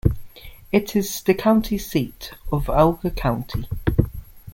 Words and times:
It 0.71 0.95
is 0.95 1.21
the 1.21 1.35
county 1.35 1.77
seat 1.77 2.31
of 2.51 2.69
Alger 2.69 3.11
County. 3.11 3.67